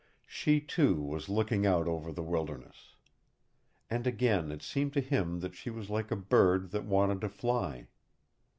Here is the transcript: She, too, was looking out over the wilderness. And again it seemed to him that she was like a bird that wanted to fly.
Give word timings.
She, 0.25 0.59
too, 0.59 0.99
was 0.99 1.29
looking 1.29 1.67
out 1.67 1.87
over 1.87 2.11
the 2.11 2.23
wilderness. 2.23 2.95
And 3.87 4.07
again 4.07 4.51
it 4.51 4.63
seemed 4.63 4.93
to 4.93 4.99
him 4.99 5.41
that 5.41 5.53
she 5.53 5.69
was 5.69 5.91
like 5.91 6.09
a 6.09 6.15
bird 6.15 6.71
that 6.71 6.85
wanted 6.85 7.21
to 7.21 7.29
fly. 7.29 7.85